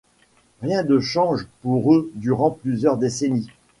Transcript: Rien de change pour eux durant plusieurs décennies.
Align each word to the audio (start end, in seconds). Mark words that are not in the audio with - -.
Rien 0.63 0.81
de 0.83 0.99
change 0.99 1.45
pour 1.61 1.93
eux 1.93 2.09
durant 2.15 2.49
plusieurs 2.49 2.97
décennies. 2.97 3.51